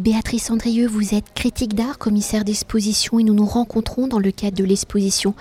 Béatrice 0.00 0.50
Andrieux, 0.50 0.86
vous 0.86 1.14
êtes 1.14 1.34
critique 1.34 1.74
d'art, 1.74 1.98
commissaire 1.98 2.42
d'exposition 2.42 3.18
et 3.18 3.22
nous 3.22 3.34
nous 3.34 3.44
rencontrons 3.44 4.08
dans 4.08 4.18
le 4.18 4.30
cadre 4.30 4.56
de 4.56 4.64
l'exposition 4.64 5.34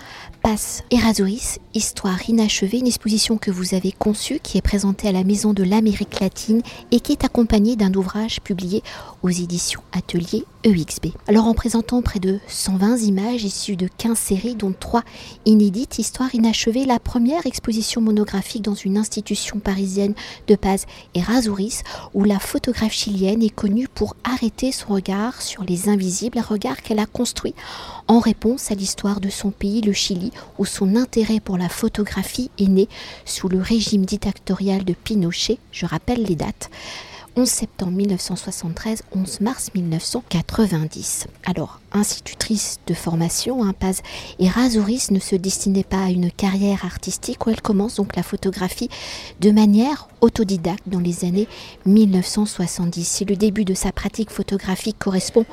Passe 0.44 0.84
Erasouris, 0.92 1.60
Histoire 1.74 2.30
inachevée, 2.30 2.80
une 2.80 2.88
exposition 2.88 3.38
que 3.38 3.52
vous 3.52 3.74
avez 3.74 3.94
conçue 3.94 4.40
qui 4.44 4.58
est 4.58 4.62
présentée 4.62 5.08
à 5.08 5.14
la 5.14 5.24
Maison 5.24 5.54
de 5.54 5.64
l'Amérique 5.64 6.20
latine 6.20 6.62
et 6.92 7.00
qui 7.00 7.14
est 7.14 7.24
accompagnée 7.24 7.78
d'un 7.78 7.94
ouvrage 7.94 8.42
publié 8.42 8.84
aux 9.22 9.30
éditions 9.30 9.82
Atelier 9.94 10.44
EXB. 10.64 11.14
Alors 11.28 11.46
en 11.46 11.54
présentant 11.54 12.02
près 12.02 12.20
de 12.20 12.40
120 12.48 12.98
images 13.04 13.46
issues 13.46 13.78
de 13.78 13.88
15 13.98 14.18
séries 14.18 14.56
dont 14.56 14.74
3 14.78 15.04
inédites, 15.46 16.00
Histoire 16.00 16.36
inachevée, 16.36 16.86
la 16.86 17.00
première 17.00 17.46
exposition 17.46 18.02
monographique 18.02 18.64
dans 18.64 18.74
une 18.74 18.98
institution 18.98 19.60
parisienne 19.60 20.16
de 20.48 20.56
Paz 20.56 20.86
Erasouris 21.16 21.80
où 22.14 22.26
la 22.26 22.40
photographe 22.40 22.92
chilienne 22.92 23.42
est 23.42 23.50
connue 23.56 23.88
pour 23.88 24.18
arrêter 24.26 24.49
son 24.72 24.94
regard 24.94 25.42
sur 25.42 25.64
les 25.64 25.90
invisibles, 25.90 26.40
un 26.40 26.44
regard 26.44 26.82
qu'elle 26.82 27.00
a 27.00 27.06
construit 27.06 27.54
en 28.08 28.20
réponse 28.20 28.72
à 28.72 28.76
l'histoire 28.76 29.20
de 29.20 29.30
son 29.30 29.52
pays, 29.52 29.82
le 29.82 29.94
Chili, 29.94 30.32
où 30.58 30.66
son 30.66 30.96
intérêt 30.96 31.40
pour 31.40 31.58
la 31.58 31.70
photographie 31.70 32.50
est 32.60 32.68
né 32.68 32.88
sous 33.26 33.48
le 33.48 33.62
régime 33.62 34.06
dictatorial 34.06 34.84
de 34.84 34.94
Pinochet, 34.94 35.60
je 35.72 35.86
rappelle 35.86 36.24
les 36.24 36.36
dates, 36.36 36.70
11 37.36 37.48
septembre 37.48 37.92
1973, 37.92 39.04
11 39.16 39.42
mars 39.42 39.70
1990. 39.74 41.28
Alors, 41.46 41.80
institutrice 41.92 42.80
de 42.88 42.94
formation, 42.94 43.64
hein, 43.64 43.74
Paz 43.74 44.02
Errázuriz 44.40 45.12
ne 45.12 45.20
se 45.20 45.36
destinait 45.36 45.84
pas 45.84 46.04
à 46.04 46.10
une 46.10 46.32
carrière 46.32 46.86
artistique 46.86 47.46
où 47.46 47.50
elle 47.50 47.62
commence 47.62 47.96
donc 47.96 48.16
la 48.16 48.24
photographie 48.24 48.90
de 49.40 49.52
manière 49.52 50.08
autodidacte 50.22 50.88
dans 50.88 51.00
les 51.00 51.26
années 51.26 51.48
1970. 51.86 53.04
Si 53.06 53.26
le 53.26 53.36
début 53.36 53.66
de 53.66 53.74
sa 53.74 53.92
pratique 53.92 54.32
photographique 54.32 54.98
correspond 55.00 55.46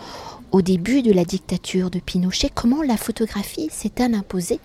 au 0.52 0.62
début 0.62 1.02
de 1.02 1.12
la 1.12 1.24
dictature 1.24 1.90
de 1.90 1.98
Pinochet, 1.98 2.50
comment 2.55 2.83
la 2.83 2.96
photographie 2.96 3.68
s'est-elle 3.70 4.14
imposée 4.14 4.61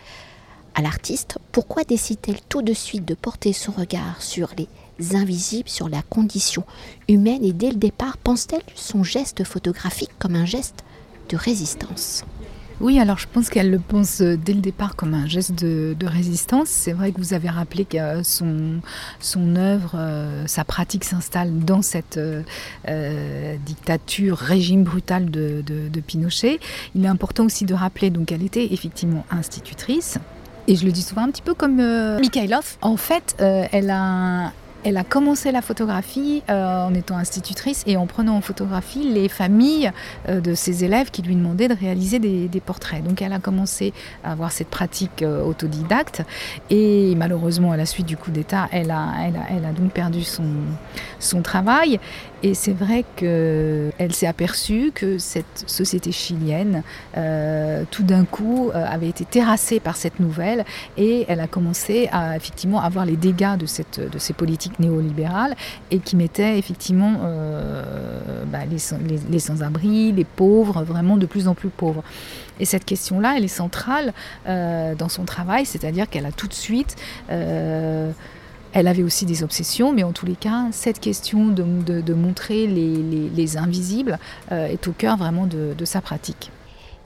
à 0.76 0.82
l'artiste? 0.82 1.38
Pourquoi 1.52 1.84
décide-t-elle 1.84 2.42
tout 2.48 2.62
de 2.62 2.74
suite 2.74 3.06
de 3.06 3.14
porter 3.14 3.54
son 3.54 3.72
regard 3.72 4.22
sur 4.22 4.50
les 4.58 4.68
invisibles 5.14 5.70
sur 5.70 5.90
la 5.90 6.02
condition 6.02 6.64
humaine 7.08 7.44
et 7.44 7.54
dès 7.54 7.70
le 7.70 7.78
départ 7.78 8.18
pense-t-elle 8.18 8.62
son 8.76 9.04
geste 9.04 9.44
photographique 9.44 10.12
comme 10.20 10.36
un 10.36 10.46
geste 10.46 10.84
de 11.30 11.38
résistance 11.38 12.24
oui, 12.82 13.00
alors 13.00 13.20
je 13.20 13.28
pense 13.32 13.52
qu'elle 13.52 13.70
le 13.70 13.78
pense 13.78 14.22
euh, 14.22 14.36
dès 14.44 14.54
le 14.54 14.60
départ 14.60 14.96
comme 14.96 15.14
un 15.14 15.28
geste 15.28 15.54
de, 15.54 15.96
résistance. 16.04 16.68
C'est 16.70 16.94
vrai 16.94 17.12
que 17.12 17.20
vous 17.20 17.36
avez 17.36 17.48
rappelé 17.48 17.86
que 17.86 18.24
son, 18.24 18.82
son 19.20 19.56
œuvre, 19.56 19.92
euh, 19.96 20.48
sa 20.48 20.64
pratique 20.64 21.04
s'installe 21.04 21.60
dans 21.60 21.84
cette 21.84 22.18
euh, 22.18 23.56
dictature, 23.66 24.36
régime 24.38 24.84
brutal 24.84 25.30
de, 25.30 25.64
de, 25.64 26.00
Pinochet. 26.00 26.60
Il 26.96 27.06
est 27.06 27.08
important 27.08 27.46
aussi 27.46 27.66
de 27.66 27.76
rappeler 27.76 28.10
donc 28.10 28.28
qu'elle 28.28 28.44
était 28.44 28.74
effectivement 28.74 29.26
institutrice. 29.30 30.18
Et 30.68 30.76
je 30.76 30.84
le 30.84 30.92
dis 30.92 31.04
souvent 31.04 31.24
un 31.24 31.30
petit 31.30 31.44
peu 31.44 31.54
comme 31.54 31.78
Mikhailov. 32.20 32.78
En 32.82 32.98
fait, 32.98 33.36
elle 33.40 33.92
a 33.92 34.52
elle 34.84 34.98
a 34.98 35.04
commencé 35.04 35.52
la 35.52 35.62
photographie 35.62 36.44
euh, 36.50 36.86
en 36.86 36.94
étant 36.94 37.18
institutrice 37.18 37.84
et 37.86 37.98
en 37.98 38.08
prenant 38.08 38.36
en 38.36 38.42
photographie 38.42 39.04
les 39.04 39.30
familles 39.30 39.92
euh, 40.28 40.42
de 40.42 40.56
ses 40.56 40.84
élèves 40.84 41.12
qui 41.12 41.22
lui 41.22 41.36
demandaient 41.36 41.68
de 41.68 41.76
réaliser 41.76 42.20
des, 42.20 42.62
portraits. 42.64 43.04
Donc 43.04 43.22
elle 43.22 43.34
a 43.34 43.40
commencé 43.40 43.92
à 44.24 44.34
avoir 44.34 44.52
cette 44.52 44.68
pratique 44.68 45.24
euh, 45.24 45.44
autodidacte 45.44 46.22
et 46.70 47.16
malheureusement 47.16 47.72
à 47.72 47.78
la 47.78 47.86
suite 47.86 48.06
du 48.06 48.18
coup 48.18 48.30
d'État, 48.30 48.68
elle 48.72 48.92
a, 48.92 49.12
donc 49.76 49.92
perdu 49.92 50.24
son, 50.24 51.42
travail. 51.42 52.00
Et 52.44 52.54
c'est 52.54 52.74
vrai 52.74 53.06
qu'elle 53.16 54.14
s'est 54.14 54.28
aperçue 54.28 54.92
que 54.94 55.18
cette 55.18 55.64
société 55.68 56.12
chilienne, 56.12 56.84
tout 57.92 58.04
d'un 58.04 58.26
coup, 58.26 58.72
avait 58.74 59.10
été 59.10 59.26
terrassée 59.26 59.80
par 59.80 59.96
cette 59.96 60.20
nouvelle 60.20 60.66
et 60.98 61.26
elle 61.28 61.40
a 61.40 61.48
commencé 61.48 62.10
à 62.12 62.36
effectivement 62.36 62.82
avoir 62.82 63.06
les 63.06 63.16
dégâts 63.16 63.58
de 63.58 63.66
ces 63.66 64.34
politiques 64.34 64.71
néolibérale 64.80 65.56
et 65.90 66.00
qui 66.00 66.16
mettait 66.16 66.58
effectivement 66.58 67.22
euh, 67.24 68.44
bah, 68.46 68.60
les, 68.70 69.40
sans-abri, 69.40 70.12
les 70.12 70.24
pauvres, 70.24 70.84
vraiment 70.84 71.18
de 71.18 71.26
plus 71.26 71.48
en 71.48 71.56
plus 71.56 71.70
pauvres. 71.70 72.04
Et 72.60 72.66
cette 72.66 72.86
question-là, 72.86 73.36
elle 73.38 73.44
est 73.44 73.48
centrale 73.48 74.14
euh, 74.48 74.96
dans 74.96 75.10
son 75.10 75.24
travail, 75.24 75.66
c'est-à-dire 75.66 76.10
qu'elle 76.10 76.26
a 76.26 76.32
tout 76.32 76.48
de 76.48 76.54
suite... 76.54 76.96
Euh, 77.30 78.12
elle 78.74 78.88
avait 78.88 79.04
aussi 79.04 79.26
des 79.26 79.44
obsessions, 79.44 79.92
mais 79.92 80.04
en 80.04 80.14
tous 80.14 80.26
les 80.26 80.38
cas, 80.38 80.68
cette 80.72 81.02
question 81.02 81.50
de, 81.50 82.14
montrer 82.14 82.68
les, 82.68 83.58
invisibles 83.58 84.18
est 84.50 84.88
au 84.88 84.94
cœur 84.94 85.18
vraiment 85.18 85.46
de 85.46 85.84
sa 85.84 86.00
pratique. 86.00 86.52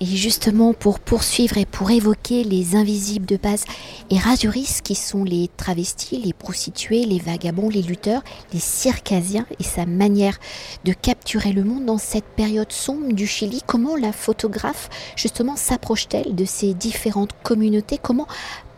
Et 0.01 0.06
justement, 0.06 0.73
pour 0.73 1.00
poursuivre 1.00 1.57
et 1.57 1.66
pour 1.66 1.89
évoquer 1.89 2.44
les 2.44 2.75
invisibles 2.75 3.25
de 3.25 3.38
base 3.38 3.63
et 4.09 4.17
Razuris, 4.17 4.79
qui 4.83 4.94
sont 4.94 5.23
les 5.23 5.50
travestis, 5.56 6.17
les 6.17 6.33
prostituées, 6.33 7.06
les 7.06 7.19
vagabonds, 7.19 7.69
les 7.69 7.81
lutteurs, 7.81 8.22
les 8.51 8.59
circassiens, 8.59 9.45
et 9.57 9.63
sa 9.63 9.85
manière 9.85 10.38
de 10.83 10.91
capturer 10.91 11.53
le 11.53 11.63
monde 11.63 11.85
dans 11.85 11.97
cette 11.97 12.25
période 12.25 12.73
sombre 12.73 13.13
du 13.13 13.25
Chili, 13.25 13.61
comment 13.66 13.95
la 13.95 14.11
photographe, 14.11 14.89
justement, 15.16 15.56
s'approche-t-elle 15.56 16.35
de 16.35 16.45
ces 16.45 16.73
différentes 16.73 17.33
communautés? 17.41 17.97
Comment 17.97 18.27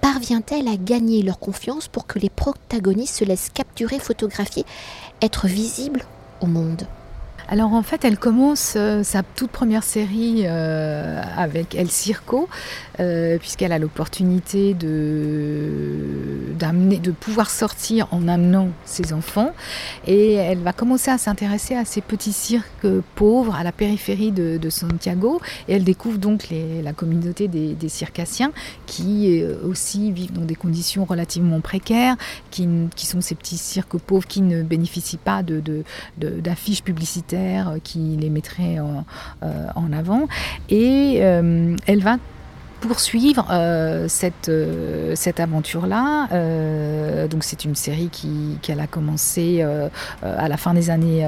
parvient-elle 0.02 0.68
à 0.68 0.78
gagner 0.78 1.24
leur 1.24 1.40
confiance 1.40 1.88
pour 1.88 2.06
que 2.06 2.20
les 2.20 2.30
protagonistes 2.30 3.18
se 3.18 3.26
laissent 3.26 3.50
capturer, 3.52 3.98
photographier, 3.98 4.66
être 5.24 5.48
visibles 5.48 6.06
au 6.42 6.46
monde? 6.46 6.86
Alors 7.50 7.74
en 7.74 7.82
fait, 7.82 8.04
elle 8.04 8.18
commence 8.18 8.74
euh, 8.76 9.04
sa 9.04 9.24
toute 9.24 9.52
première 9.52 9.84
série 9.84 10.42
euh, 10.44 11.22
avec 11.38 11.76
El 11.76 11.90
Circo, 11.90 12.50
euh, 13.00 13.38
puisqu'elle 13.38 13.72
a 13.72 13.80
l'opportunité 13.80 14.74
de, 14.74 16.54
de 16.60 17.12
pouvoir 17.12 17.50
sortir 17.50 18.08
en 18.12 18.28
amenant 18.28 18.70
ses 18.84 19.14
enfants. 19.14 19.52
Et 20.06 20.34
elle 20.34 20.60
va 20.60 20.74
commencer 20.74 21.10
à 21.10 21.18
s'intéresser 21.18 21.76
à 21.76 21.86
ces 21.86 22.02
petits 22.02 22.34
cirques 22.34 22.88
pauvres 23.16 23.56
à 23.56 23.64
la 23.64 23.72
périphérie 23.72 24.32
de, 24.32 24.70
Santiago. 24.70 25.40
Et 25.70 25.76
elle 25.76 25.86
découvre 25.86 26.18
donc 26.18 26.50
la 26.84 26.92
communauté 26.92 27.48
des, 27.48 27.90
circassiens 27.90 28.52
qui 28.86 29.42
aussi 29.64 30.12
vivent 30.12 30.34
dans 30.34 30.44
des 30.44 30.56
conditions 30.56 31.06
relativement 31.06 31.62
précaires, 31.62 32.18
qui, 32.52 32.68
sont 32.98 33.22
ces 33.22 33.36
petits 33.36 33.58
cirques 33.58 33.98
pauvres 33.98 34.28
qui 34.28 34.42
ne 34.42 34.62
bénéficient 34.64 35.16
pas 35.18 35.42
d'affiches 36.18 36.84
publicitaires 36.84 37.37
euh, 37.38 37.80
qui 37.84 38.18
les 38.20 38.30
mettrait 38.30 38.80
en, 38.80 39.06
euh, 39.44 39.98
avant. 39.98 40.28
Et 40.70 41.20
euh, 41.22 41.76
elle 41.86 42.02
va 42.02 42.18
poursuivre 42.82 43.48
cette, 44.08 44.52
cette 45.16 45.40
aventure-là. 45.40 46.28
donc 47.28 47.44
c'est 47.44 47.66
une 47.66 47.74
série 47.74 48.12
qu'elle 48.62 48.80
a 48.80 48.86
commencé 48.86 49.66
à 50.22 50.48
la 50.48 50.58
fin 50.58 50.76
des 50.76 50.92
années 50.92 51.28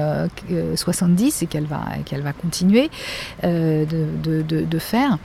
70 0.76 1.42
et 1.42 1.46
qu'elle 1.46 1.66
va, 1.66 1.82
qu'elle 2.04 2.22
va 2.22 2.32
continuer 2.32 2.88
de, 3.42 3.96
de, 4.42 4.78
faire. 4.78 5.18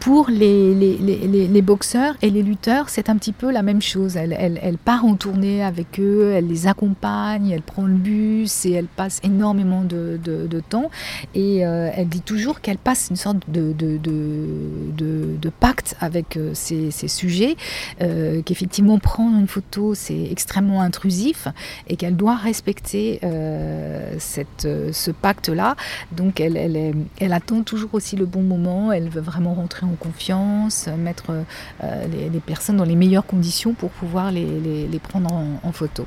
Pour 0.00 0.30
les, 0.30 0.74
les, 0.74 0.96
les, 0.96 1.46
les, 1.46 1.62
boxeurs 1.62 2.14
et 2.22 2.30
les 2.30 2.42
lutteurs, 2.42 2.88
c'est 2.88 3.10
un 3.10 3.16
petit 3.16 3.32
peu 3.32 3.52
la 3.52 3.62
même 3.62 3.82
chose. 3.82 4.16
Elle, 4.16 4.34
elle, 4.38 4.58
elle, 4.62 4.78
part 4.78 5.04
en 5.04 5.14
tournée 5.14 5.62
avec 5.62 6.00
eux, 6.00 6.32
elle 6.34 6.48
les 6.48 6.66
accompagne, 6.66 7.50
elle 7.50 7.60
prend 7.60 7.82
le 7.82 7.92
bus 7.92 8.64
et 8.64 8.72
elle 8.72 8.86
passe 8.86 9.20
énormément 9.22 9.84
de, 9.84 10.18
de, 10.24 10.46
de 10.46 10.60
temps. 10.60 10.90
Et 11.34 11.66
euh, 11.66 11.90
elle 11.94 12.08
dit 12.08 12.22
toujours 12.22 12.62
qu'elle 12.62 12.78
passe 12.78 13.08
une 13.10 13.16
sorte 13.16 13.50
de, 13.50 13.72
de 13.72 15.50
pacte 15.50 15.96
avec 16.00 16.36
euh, 16.36 16.52
ces, 16.54 16.90
ces, 16.90 17.08
sujets, 17.08 17.56
euh, 18.00 18.42
qu'effectivement 18.42 18.98
prendre 18.98 19.38
une 19.38 19.46
photo 19.46 19.94
c'est 19.94 20.24
extrêmement 20.30 20.80
intrusif 20.80 21.48
et 21.88 21.96
qu'elle 21.96 22.16
doit 22.16 22.36
respecter 22.36 23.20
euh, 23.24 24.14
cette, 24.18 24.68
ce 24.92 25.10
pacte-là. 25.10 25.76
Donc 26.12 26.40
elle, 26.40 26.56
elle, 26.56 26.94
elle 27.18 27.32
attend 27.32 27.62
toujours 27.62 27.90
aussi 27.92 28.16
le 28.16 28.26
bon 28.26 28.42
moment, 28.42 28.92
elle 28.92 29.08
veut 29.08 29.20
vraiment 29.20 29.54
rentrer 29.54 29.86
en 29.86 29.89
confiance, 29.96 30.88
mettre 30.98 31.44
euh, 31.82 32.06
les, 32.08 32.40
personnes 32.40 32.76
dans 32.76 32.84
les 32.84 32.96
meilleures 32.96 33.26
conditions 33.26 33.74
pour 33.74 33.90
pouvoir 33.90 34.30
les, 34.30 35.00
prendre 35.02 35.32
en, 35.32 35.72
photo. 35.72 36.06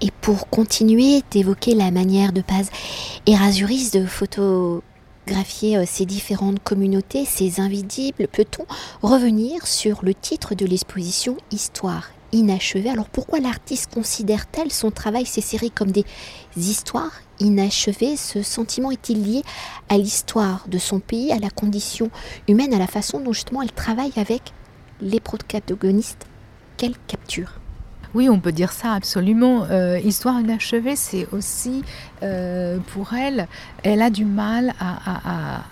Et 0.00 0.10
pour 0.20 0.48
continuer 0.48 1.22
d'évoquer 1.30 1.74
la 1.74 1.90
manière 1.90 2.32
de 2.32 2.40
Paz 2.40 2.70
Erasuris 3.26 3.90
de 3.92 4.06
photographier 4.06 5.76
euh, 5.76 5.84
ces 5.86 6.06
différentes 6.06 6.62
communautés, 6.62 7.24
ces 7.24 7.60
invisibles, 7.60 8.28
peut-on 8.28 8.64
revenir 9.02 9.66
sur 9.66 10.04
le 10.04 10.14
titre 10.14 10.54
de 10.54 10.66
l'exposition 10.66 11.36
Histoire 11.50 12.10
inachevée 12.32 12.90
Alors 12.90 13.08
pourquoi 13.08 13.40
l'artiste 13.40 13.92
considère-t-elle 13.92 14.72
son 14.72 14.90
travail, 14.90 15.26
ses 15.26 15.40
séries 15.40 15.70
comme 15.70 15.90
des 15.90 16.04
histoires 16.56 17.12
inachevé, 17.40 18.16
ce 18.16 18.42
sentiment 18.42 18.90
est-il 18.90 19.22
lié 19.22 19.42
à 19.88 19.96
l'histoire 19.96 20.64
de 20.68 20.78
son 20.78 21.00
pays, 21.00 21.32
à 21.32 21.38
la 21.38 21.50
condition 21.50 22.10
humaine, 22.48 22.74
à 22.74 22.78
la 22.78 22.86
façon 22.86 23.20
dont 23.20 23.32
justement 23.32 23.62
elle 23.62 23.72
travaille 23.72 24.12
avec 24.16 24.52
les 25.00 25.20
protagonistes? 25.20 26.26
Qu'elle 26.76 26.96
capture! 27.06 27.60
Oui, 28.14 28.28
on 28.28 28.40
peut 28.40 28.52
dire 28.52 28.72
ça 28.72 28.94
absolument. 28.94 29.64
Euh, 29.70 29.98
Histoire 29.98 30.40
inachevée, 30.40 30.96
c'est 30.96 31.28
aussi 31.32 31.84
euh, 32.22 32.78
pour 32.92 33.14
elle, 33.14 33.48
elle 33.82 34.00
a 34.00 34.10
du 34.10 34.24
mal 34.24 34.74
à, 34.80 35.64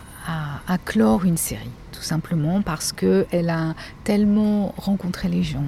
clore 0.85 1.25
une 1.25 1.37
série, 1.37 1.71
tout 1.93 2.03
simplement 2.03 2.61
parce 2.61 2.93
qu'elle 2.93 3.49
a 3.49 3.75
tellement 4.05 4.75
rencontré 4.77 5.29
les 5.29 5.43
gens, 5.43 5.65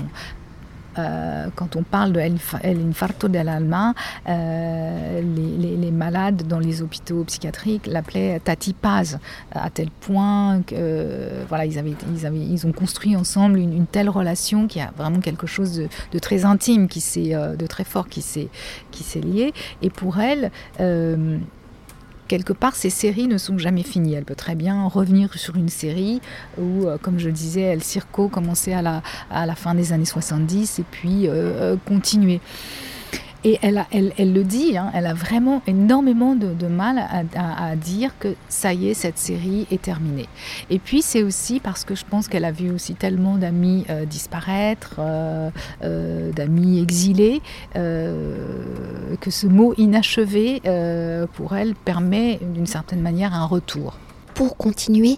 euh, 0.99 1.47
quand 1.55 1.77
on 1.77 1.83
parle 1.83 2.13
de 2.13 2.21
El 2.21 2.37
Infarto 2.81 3.29
dell'Alma, 3.29 3.95
euh, 4.29 5.21
les, 5.21 5.91
malades 5.91 6.47
dans 6.47 6.59
les 6.59 6.83
hôpitaux 6.83 7.25
psychiatriques 7.25 7.87
l'appelaient 7.87 8.41
Tati 8.41 8.73
Paz, 8.73 9.19
à 9.53 9.71
tel 9.71 9.91
point 9.91 10.63
que 10.63 11.45
voilà, 11.49 11.65
ils, 11.65 11.79
avaient, 11.79 11.95
ils, 12.15 12.27
avaient, 12.27 12.39
ils 12.39 12.67
ont 12.67 12.73
construit 12.73 13.17
ensemble 13.17 13.59
une, 13.59 13.87
telle 13.87 14.09
relation 14.09 14.67
qui 14.67 14.81
a 14.81 14.93
vraiment 14.97 15.21
quelque 15.21 15.47
chose 15.47 15.89
de, 16.13 16.19
très 16.19 16.45
intime, 16.45 16.89
qui 16.89 17.35
euh, 17.35 17.57
de 17.57 17.67
très 17.67 17.85
fort, 17.85 18.09
qui 18.09 18.23
s'est 18.23 19.21
lié. 19.21 19.53
Et 19.83 19.91
pour 19.91 20.19
elle, 20.19 20.51
quelque 22.29 22.53
part, 22.53 22.77
ces 22.77 22.91
séries 22.91 23.27
ne 23.27 23.39
sont 23.39 23.59
jamais 23.59 23.83
finies. 23.83 24.15
Elle 24.15 24.25
peut 24.25 24.37
très 24.37 24.55
bien 24.55 24.87
revenir 24.87 25.35
sur 25.35 25.57
une 25.57 25.69
série 25.69 26.21
où, 26.59 26.87
euh, 26.87 26.99
comme 26.99 27.19
je 27.19 27.31
disais, 27.31 27.63
El 27.63 27.83
Circo 27.83 28.29
commençait 28.29 28.75
à 28.75 28.83
la, 28.83 29.55
fin 29.57 29.75
des 29.75 29.93
années 29.93 30.05
70 30.05 30.79
et 30.79 30.85
puis 30.89 31.27
euh, 31.27 31.33
euh, 31.33 31.77
continuer. 31.87 32.41
Et 33.45 33.59
elle, 33.63 33.85
le 34.19 34.43
dit, 34.43 34.77
hein, 34.77 34.91
elle 34.95 35.07
a 35.07 35.15
vraiment 35.15 35.63
énormément 35.67 36.35
de, 36.35 36.67
mal 36.67 36.99
à, 37.37 37.77
dire 37.77 38.11
que 38.19 38.35
ça 38.49 38.75
y 38.75 38.89
est, 38.89 38.95
cette 38.95 39.19
série 39.19 39.67
est 39.71 39.81
terminée. 39.81 40.29
Et 40.71 40.79
puis 40.79 41.03
c'est 41.03 41.23
aussi 41.23 41.61
parce 41.61 41.85
que 41.85 41.95
je 41.95 42.05
pense 42.05 42.29
qu'elle 42.29 42.45
a 42.45 42.53
vu 42.53 42.71
aussi 42.71 42.95
tellement 42.95 43.37
d'amis 43.37 43.85
euh, 43.91 44.05
disparaître, 44.05 44.97
euh, 44.99 45.51
euh, 45.85 46.33
d'amis 46.33 46.81
exilés, 46.81 47.41
que 47.75 49.31
ce 49.31 49.47
mot 49.47 49.75
inachevé, 49.79 50.61
pour 51.35 51.57
elle, 51.57 51.75
permet 51.75 52.41
d'une 52.55 52.67
certaine 52.67 53.01
manière 53.01 53.35
un 53.35 53.47
retour 53.47 53.99
pour 54.39 54.57
continuer 54.57 55.17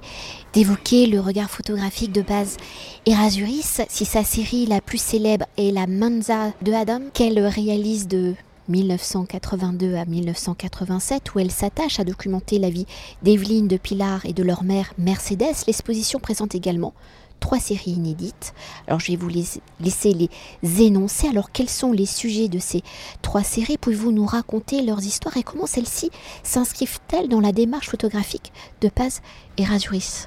d'évoquer 0.55 1.05
le 1.05 1.21
regard 1.21 1.51
photographique 1.51 2.11
de 2.11 2.23
base. 2.23 2.57
Erasuris, 3.05 3.83
si 3.87 4.07
sa 4.07 4.25
série 4.25 4.65
la 4.65 4.81
plus 4.81 4.97
célèbre 4.97 5.45
est 5.59 5.73
la 5.73 5.87
Manza 5.87 6.55
de 6.63 6.73
Adam, 6.73 7.01
qu'elle 7.13 7.39
réalise 7.39 8.09
de 8.09 8.33
1982 8.69 9.95
à 9.97 10.07
1987, 10.07 11.35
où 11.35 11.39
elle 11.39 11.51
s'attache 11.51 12.01
à 12.01 12.05
documenter 12.05 12.59
la 12.59 12.71
vie 12.71 12.87
d'Evelyne, 13.23 13.69
de 13.69 13.77
Pilar 13.77 14.25
et 14.25 14.33
de 14.33 14.43
leur 14.43 14.65
mère 14.65 14.95
Mercedes, 14.97 15.67
l'exposition 15.67 16.19
présente 16.19 16.55
également 16.55 16.95
trois 17.41 17.59
séries 17.59 17.93
inédites. 17.93 18.55
Alors 18.87 19.01
je 19.01 19.11
vais 19.11 19.17
vous 19.17 19.29
laisser 19.29 19.61
les 19.81 20.83
énoncer. 20.83 21.27
Alors 21.27 21.51
quels 21.51 21.69
sont 21.69 21.93
les 21.93 22.07
sujets 22.07 22.49
de 22.49 22.59
ces 22.59 22.83
trois 23.23 23.43
séries? 23.43 23.79
Pouvez-vous 23.79 24.13
nous 24.13 24.27
raconter 24.27 24.83
leurs 24.83 25.03
histoires 25.05 25.37
et 25.37 25.43
comment 25.43 25.67
celles-ci 25.67 26.11
s'inscrivent-elles 26.45 27.29
dans 27.29 27.41
la 27.41 27.53
démarche 27.53 27.89
photographique 27.89 28.53
de 28.81 28.89
Paz 28.89 29.23
et 29.57 29.65
Razuris? 29.65 30.27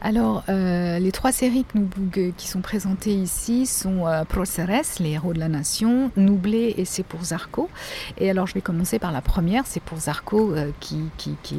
Alors, 0.00 0.44
euh, 0.48 1.00
les 1.00 1.10
trois 1.10 1.32
séries 1.32 1.64
qui 2.36 2.46
sont 2.46 2.60
présentées 2.60 3.14
ici 3.14 3.66
sont 3.66 4.06
euh, 4.06 4.24
Proceres, 4.24 5.00
les 5.00 5.10
héros 5.10 5.32
de 5.32 5.40
la 5.40 5.48
nation, 5.48 6.12
Noublé 6.16 6.74
et 6.78 6.84
C'est 6.84 7.02
pour 7.02 7.24
Zarco. 7.24 7.68
Et 8.16 8.30
alors, 8.30 8.46
je 8.46 8.54
vais 8.54 8.60
commencer 8.60 9.00
par 9.00 9.10
la 9.10 9.20
première, 9.20 9.64
C'est 9.66 9.82
pour 9.82 9.98
Zarco, 9.98 10.52
euh, 10.52 10.70
qui, 10.78 11.10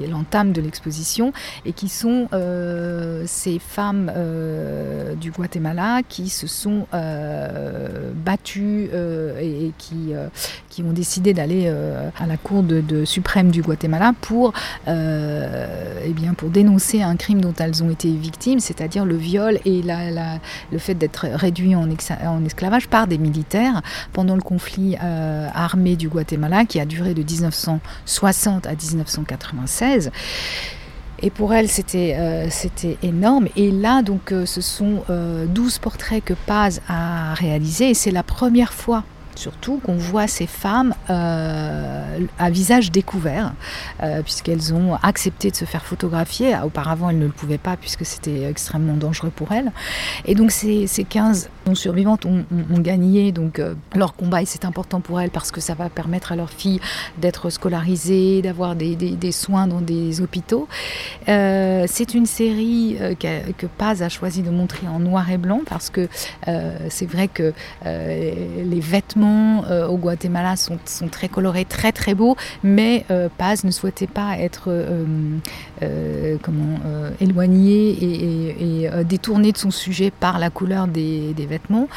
est 0.01 0.07
l'entame 0.07 0.53
de 0.53 0.61
l'exposition, 0.61 1.33
et 1.65 1.73
qui 1.73 1.89
sont 1.89 2.29
ces 3.25 3.59
femmes 3.59 4.11
du 5.19 5.31
Guatemala 5.31 6.01
qui 6.07 6.29
se 6.29 6.47
sont 6.47 6.87
battues 8.13 8.89
et, 9.39 9.71
qui, 9.77 10.13
qui 10.69 10.83
ont 10.83 10.91
décidé 10.91 11.33
d'aller 11.33 11.67
à 11.67 12.25
la 12.25 12.37
Cour 12.37 12.63
de, 12.63 13.05
suprême 13.05 13.51
du 13.51 13.61
Guatemala 13.61 14.13
pour, 14.21 14.53
eh 14.87 16.13
bien, 16.13 16.33
pour 16.33 16.49
dénoncer 16.49 17.01
un 17.01 17.15
crime 17.15 17.41
dont 17.41 17.53
elles 17.59 17.83
ont 17.83 17.89
été 17.89 18.09
victimes 18.09 18.28
c'est-à-dire 18.59 19.05
le 19.05 19.15
viol 19.15 19.59
et 19.65 19.81
le 19.83 20.77
fait 20.77 20.95
d'être 20.95 21.27
réduit 21.27 21.75
en, 21.75 21.89
esclavage 22.45 22.87
par 22.87 23.07
des 23.07 23.17
militaires 23.17 23.81
pendant 24.13 24.35
le 24.35 24.41
conflit 24.41 24.97
euh, 25.01 25.47
armé 25.53 25.95
du 25.95 26.09
Guatemala 26.09 26.65
qui 26.65 26.79
a 26.79 26.85
duré 26.85 27.13
de 27.13 27.23
1960 27.23 28.67
à 28.67 28.71
1996. 28.71 30.11
Et 31.21 31.29
pour 31.31 31.53
elle, 31.53 31.67
c'était 31.67 32.15
euh, 32.17 32.47
énorme. 33.03 33.47
Et 33.57 33.71
là, 33.71 34.01
donc, 34.01 34.31
euh, 34.31 34.45
ce 34.45 34.61
sont 34.61 35.03
12 35.09 35.79
portraits 35.79 36.23
que 36.23 36.33
Paz 36.33 36.81
a 36.87 37.33
réalisés. 37.33 37.89
Et 37.89 37.93
c'est 37.93 38.11
la 38.11 38.23
première 38.23 38.73
fois 38.73 39.03
surtout 39.35 39.79
qu'on 39.83 39.95
voit 39.95 40.27
ces 40.27 40.47
femmes 40.47 40.93
euh, 41.09 42.19
à 42.37 42.49
visage 42.49 42.91
découvert, 42.91 43.53
euh, 44.03 44.21
puisqu'elles 44.21 44.73
ont 44.73 44.95
accepté 44.95 45.49
de 45.51 45.55
se 45.55 45.65
faire 45.65 45.85
photographier. 45.85 46.55
Auparavant, 46.63 47.09
elles 47.09 47.19
ne 47.19 47.25
le 47.25 47.31
pouvaient 47.31 47.57
pas, 47.57 47.77
puisque 47.77 48.05
c'était 48.05 48.43
extrêmement 48.43 48.95
dangereux 48.95 49.31
pour 49.33 49.51
elles. 49.51 49.71
Et 50.25 50.35
donc, 50.35 50.51
ces, 50.51 50.87
ces 50.87 51.03
15 51.03 51.49
survivantes 51.73 52.25
ont, 52.25 52.43
gagné 52.79 53.31
donc, 53.31 53.59
euh, 53.59 53.75
leur 53.95 54.15
combat, 54.15 54.41
et 54.41 54.45
c'est 54.45 54.65
important 54.65 54.99
pour 55.01 55.21
elles 55.21 55.29
parce 55.29 55.51
que 55.51 55.61
ça 55.61 55.73
va 55.73 55.89
permettre 55.89 56.31
à 56.31 56.35
leurs 56.35 56.49
filles 56.49 56.79
d'être 57.17 57.49
scolarisées, 57.49 58.41
d'avoir 58.41 58.75
des, 58.75 58.95
des, 58.95 59.31
soins 59.31 59.67
dans 59.67 59.81
des 59.81 60.21
hôpitaux. 60.21 60.67
c'est 61.27 62.13
une 62.13 62.25
série 62.25 62.97
que 63.19 63.65
Paz 63.67 64.01
a 64.01 64.09
choisi 64.09 64.41
de 64.41 64.49
montrer 64.49 64.87
en 64.87 64.99
noir 64.99 65.29
et 65.29 65.37
blanc, 65.37 65.61
parce 65.67 65.89
que 65.89 66.07
c'est 66.89 67.05
vrai 67.05 67.27
que 67.27 67.53
les 67.85 68.79
vêtements 68.79 69.28
euh, 69.69 69.87
au 69.87 69.97
Guatemala 69.97 70.55
sont, 70.55 70.77
très 71.11 71.27
colorés, 71.27 71.65
très 71.65 71.91
très 71.91 72.13
beaux, 72.13 72.35
mais 72.63 73.05
euh, 73.11 73.29
Paz 73.37 73.63
ne 73.63 73.71
souhaitait 73.71 74.07
pas 74.07 74.37
être 74.37 74.69
euh, 74.69 76.37
comment, 76.41 76.79
éloigné 77.19 78.83
et, 78.83 78.89
détourné 79.03 79.51
de 79.51 79.57
son 79.57 79.71
sujet 79.71 80.11
par 80.11 80.39
la 80.39 80.49
couleur 80.49 80.87
des, 80.87 81.33
vêtements. 81.37 81.87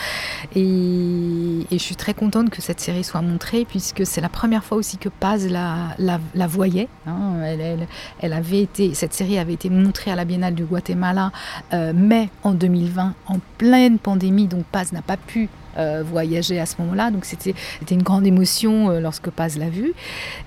Et, 0.54 1.66
je 1.70 1.78
suis 1.78 1.96
très 1.96 2.14
contente 2.14 2.50
que 2.50 2.62
cette 2.62 2.80
série 2.80 3.04
soit 3.04 3.22
montrée, 3.22 3.64
puisque 3.64 4.06
c'est 4.06 4.20
la 4.20 4.28
première 4.28 4.64
fois 4.64 4.76
aussi 4.76 4.98
que 4.98 5.08
Paz 5.08 5.48
la, 5.48 5.96
la, 5.98 6.46
voyait. 6.46 6.88
Hein. 7.06 7.42
Elle, 8.20 8.32
avait 8.32 8.60
été, 8.62 8.94
cette 8.94 9.14
série 9.14 9.38
avait 9.38 9.54
été 9.54 9.70
montrée 9.70 10.10
à 10.10 10.16
la 10.16 10.24
Biennale 10.24 10.54
du 10.54 10.64
Guatemala, 10.64 11.32
mais 11.72 12.28
en 12.42 12.52
2020, 12.52 13.14
en 13.26 13.36
pleine 13.58 13.98
pandémie, 13.98 14.46
donc 14.46 14.64
Paz 14.64 14.92
n'a 14.92 15.02
pas 15.02 15.16
pu 15.16 15.48
euh, 15.78 16.02
voyager 16.04 16.60
à 16.60 16.66
ce 16.66 16.76
moment-là. 16.80 17.10
Donc 17.10 17.24
c'était 17.24 17.54
une 17.90 18.02
grande 18.02 18.26
émotion 18.26 18.90
euh, 18.90 19.00
lorsque 19.00 19.30
Paz 19.30 19.56
l'a 19.56 19.70
vu. 19.70 19.94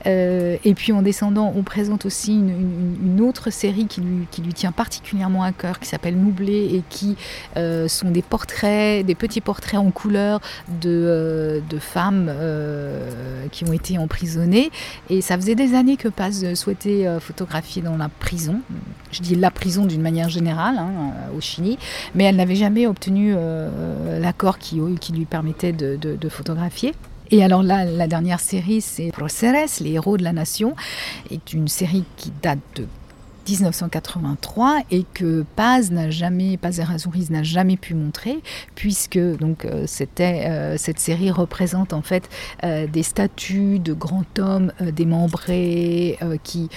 Euh, 0.06 0.58
et 0.64 0.76
puis 0.76 0.92
en 0.92 1.02
descendant, 1.02 1.52
on 1.56 1.64
présente 1.64 2.06
aussi 2.06 2.34
une, 2.34 3.22
autre 3.22 3.50
série 3.50 3.88
qui 3.88 4.02
lui, 4.02 4.28
qui 4.30 4.42
lui, 4.42 4.54
tient 4.54 4.72
particulièrement 4.72 5.44
à 5.44 5.52
cœur, 5.52 5.80
qui 5.80 5.88
s'appelle 5.88 6.16
Noublé 6.16 6.76
et 6.76 6.84
qui 6.90 7.16
sont 7.56 8.12
des 8.12 8.22
portraits, 8.22 9.06
des 9.06 9.16
petits 9.16 9.42
portraits 9.42 9.80
en 9.80 9.90
couleur 9.90 10.42
de, 10.82 11.64
de 11.68 11.80
femmes 11.80 12.32
qui 13.52 13.64
ont 13.64 13.74
été 13.74 13.98
emprisonnées. 13.98 14.70
Et 15.10 15.22
ça 15.22 15.38
faisait 15.38 15.56
des 15.56 15.74
années 15.74 15.98
que 15.98 16.10
Paz 16.10 16.54
souhaitait 16.54 17.08
photographier 17.20 17.82
dans 17.82 17.98
la 17.98 18.10
prison. 18.10 18.60
Je 19.12 19.22
dis 19.22 19.36
la 19.36 19.50
prison 19.50 19.86
d'une 19.86 20.02
manière 20.02 20.30
générale, 20.30 20.78
hein, 20.78 21.14
au 21.36 21.42
Chili, 21.42 21.78
mais 22.14 22.26
elle 22.26 22.36
n'avait 22.36 22.56
jamais 22.56 22.86
obtenu 22.86 23.34
l'accord 24.20 24.60
qui, 24.60 24.82
qui 25.00 25.14
lui 25.16 25.26
permettait 25.26 25.74
de, 25.74 26.30
photographier. 26.30 26.94
Et 27.32 27.44
alors 27.44 27.64
là, 27.64 27.86
la 27.86 28.08
dernière 28.08 28.40
série, 28.40 28.82
c'est 28.82 29.12
Proceres, 29.12 29.82
les 29.82 29.94
héros 29.94 30.18
de 30.18 30.24
la 30.24 30.34
nation, 30.34 30.76
est 31.32 31.54
une 31.54 31.68
série 31.68 32.04
qui 32.18 32.32
date 32.42 32.60
de 32.76 32.86
1983 33.48 34.82
et 34.92 35.06
que 35.14 35.46
Paz 35.56 35.92
n'a 35.92 36.10
jamais, 36.10 36.58
Paz 36.58 36.82
n'a 37.30 37.44
jamais 37.44 37.78
pu 37.78 37.94
montrer 37.94 38.42
puisque 38.76 39.20
donc 39.20 39.66
euh, 39.66 39.84
c'était 39.88 40.46
euh, 40.48 40.78
cette 40.78 41.00
série 41.00 41.32
représente 41.32 41.94
en 41.94 42.02
fait 42.02 42.30
euh, 42.64 42.88
des 42.88 43.04
statues 43.04 43.80
de 43.80 43.94
grands 43.94 44.24
hommes 44.40 44.72
démembrés 44.80 46.18
qui 46.44 46.70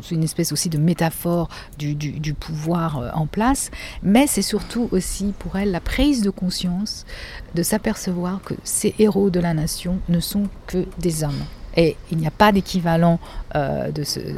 c'est 0.00 0.14
une 0.14 0.24
espèce 0.24 0.52
aussi 0.52 0.68
de 0.68 0.78
métaphore 0.78 1.48
du, 1.78 2.34
pouvoir 2.34 2.98
euh, 2.98 3.10
en 3.14 3.26
place, 3.26 3.70
mais 4.02 4.26
c'est 4.26 4.42
surtout 4.42 4.88
aussi 4.92 5.32
pour 5.38 5.56
elle 5.56 5.70
la 5.70 5.80
prise 5.80 6.22
de 6.22 6.30
conscience 6.30 7.06
de 7.54 7.62
s'apercevoir 7.62 8.40
que 8.42 8.54
ces 8.64 8.94
héros 8.98 9.30
de 9.30 9.40
la 9.40 9.54
nation 9.54 9.98
ne 10.08 10.20
sont 10.20 10.44
que 10.66 10.86
des 10.98 11.24
hommes. 11.24 11.44
Et 11.78 11.96
il 12.10 12.18
n'y 12.18 12.26
a 12.26 12.32
pas 12.32 12.50
d'équivalent 12.50 13.20
euh, 13.54 13.92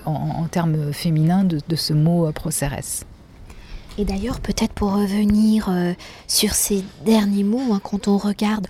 en, 0.04 0.44
termes 0.44 0.92
féminins 0.92 1.42
de, 1.42 1.74
ce 1.74 1.94
mot 1.94 2.26
euh, 2.26 2.32
Et 3.96 4.04
d'ailleurs, 4.04 4.40
peut-être 4.40 4.74
pour 4.74 4.92
revenir 4.92 5.70
euh, 5.70 5.94
sur 6.28 6.52
ces 6.52 6.84
derniers 7.06 7.44
mots, 7.44 7.72
hein, 7.72 7.80
quand 7.82 8.08
on 8.08 8.18
regarde 8.18 8.66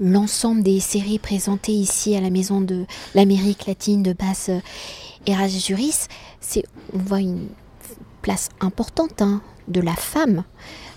l'ensemble 0.00 0.62
des 0.62 0.80
séries 0.80 1.18
présentées 1.18 1.72
ici 1.72 2.14
à 2.14 2.20
la 2.20 2.28
Maison 2.28 2.60
de 2.60 2.84
l'Amérique 3.14 3.64
latine 3.66 4.02
de 4.02 4.12
Basse 4.12 4.50
Erasmus 5.24 6.08
c'est, 6.40 6.64
on 6.92 6.98
voit 6.98 7.20
une 7.20 7.48
place 8.20 8.50
importante 8.60 9.22
hein, 9.22 9.40
de 9.68 9.80
la 9.80 9.94
femme. 9.94 10.44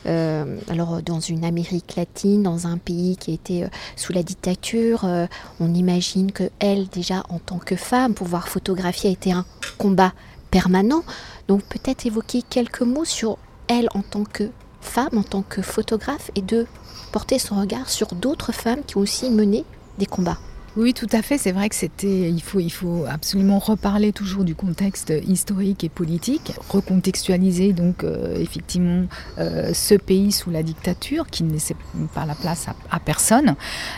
Euh, 0.07 0.57
alors 0.69 1.01
dans 1.01 1.19
une 1.19 1.43
Amérique 1.43 1.95
latine, 1.95 2.43
dans 2.43 2.67
un 2.67 2.77
pays 2.77 3.17
qui 3.17 3.33
était 3.33 3.63
euh, 3.63 3.69
sous 3.95 4.13
la 4.13 4.23
dictature, 4.23 5.03
euh, 5.03 5.27
on 5.59 5.73
imagine 5.73 6.31
que 6.31 6.49
elle 6.59 6.87
déjà 6.87 7.23
en 7.29 7.39
tant 7.39 7.57
que 7.57 7.75
femme, 7.75 8.13
pouvoir 8.13 8.47
photographier 8.47 9.09
a 9.09 9.13
été 9.13 9.31
un 9.31 9.45
combat 9.77 10.13
permanent. 10.49 11.03
Donc 11.47 11.63
peut-être 11.63 12.05
évoquer 12.05 12.41
quelques 12.41 12.81
mots 12.81 13.05
sur 13.05 13.37
elle 13.67 13.89
en 13.93 14.01
tant 14.01 14.23
que 14.23 14.49
femme, 14.81 15.17
en 15.17 15.23
tant 15.23 15.41
que 15.41 15.61
photographe, 15.61 16.31
et 16.35 16.41
de 16.41 16.65
porter 17.11 17.39
son 17.39 17.59
regard 17.59 17.89
sur 17.89 18.07
d'autres 18.07 18.53
femmes 18.53 18.83
qui 18.85 18.97
ont 18.97 19.01
aussi 19.01 19.29
mené 19.29 19.65
des 19.97 20.05
combats. 20.05 20.37
Oui, 20.77 20.93
tout 20.93 21.07
à 21.11 21.23
fait. 21.23 21.39
C'est 21.39 21.53
vrai 21.53 21.69
que 21.69 21.75
c'était. 21.75 22.29
Il 22.29 22.41
faut, 22.43 22.59
il 22.59 22.69
faut 22.69 23.05
absolument 23.09 23.57
reparler 23.57 24.13
toujours 24.13 24.43
du 24.43 24.53
contexte 24.53 25.11
historique 25.27 25.83
et 25.83 25.89
politique, 25.89 26.53
recontextualiser 26.69 27.73
donc 27.73 28.03
euh, 28.03 28.35
effectivement 28.39 29.07
euh, 29.39 29.73
ce 29.73 29.95
pays 29.95 30.31
sous 30.31 30.51
la 30.51 30.61
dictature 30.61 31.31
qui 31.31 31.43
ne 31.43 31.51
laissait 31.51 31.75
pas 32.13 32.27
la 32.27 32.35
place 32.35 32.67
à, 32.91 32.99
personne. 32.99 33.55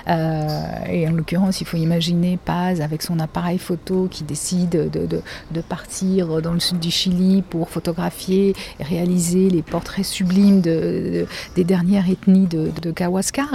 Euh, 0.08 0.50
et 0.88 1.06
en 1.06 1.12
l'occurrence, 1.12 1.60
il 1.60 1.68
faut 1.68 1.76
imaginer 1.76 2.40
Paz 2.46 2.80
avec 2.80 3.02
son 3.02 3.20
appareil 3.20 3.58
photo 3.58 4.08
qui 4.10 4.24
décide 4.24 4.70
de, 4.70 5.62
partir 5.68 6.42
dans 6.42 6.54
le 6.54 6.62
sud 6.62 6.80
du 6.80 6.92
Chili 6.92 7.42
pour 7.42 7.70
photographier 7.70 8.56
et 8.80 8.84
réaliser 8.84 9.50
les 9.50 9.64
portraits 9.64 10.06
sublimes 10.06 10.62
de, 10.62 11.28
des 11.58 11.66
dernières 11.66 12.10
ethnies 12.10 12.48
de, 12.48 12.92
Kawascar. 12.92 13.50